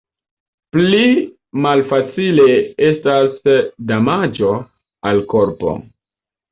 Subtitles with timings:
[0.77, 1.01] Pli
[1.67, 2.47] malfacile
[2.89, 3.53] estas
[3.93, 4.53] damaĝo
[5.13, 5.81] al korpo.